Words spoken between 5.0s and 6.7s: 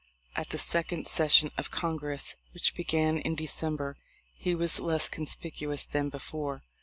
conspicuous than before.